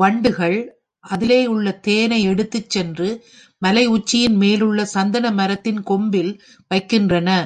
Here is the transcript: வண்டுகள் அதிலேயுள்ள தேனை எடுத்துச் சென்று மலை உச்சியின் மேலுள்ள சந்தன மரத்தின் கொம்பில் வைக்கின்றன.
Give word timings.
வண்டுகள் 0.00 0.56
அதிலேயுள்ள 1.04 1.80
தேனை 1.80 2.22
எடுத்துச் 2.22 2.70
சென்று 2.70 3.08
மலை 3.62 3.84
உச்சியின் 3.88 4.36
மேலுள்ள 4.36 4.84
சந்தன 4.84 5.30
மரத்தின் 5.30 5.82
கொம்பில் 5.82 6.32
வைக்கின்றன. 6.68 7.28